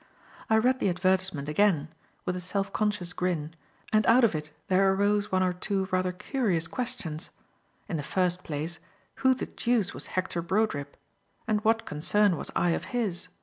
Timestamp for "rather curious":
5.91-6.67